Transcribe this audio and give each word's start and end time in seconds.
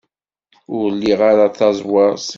Ur 0.77 0.87
liɣ 0.99 1.19
ara 1.31 1.45
taẓwert. 1.57 2.27